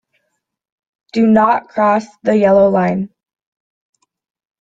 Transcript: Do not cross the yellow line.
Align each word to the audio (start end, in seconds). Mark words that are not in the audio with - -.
Do 1.13 1.27
not 1.27 1.67
cross 1.69 2.07
the 2.23 2.35
yellow 2.35 2.71
line. 2.71 3.13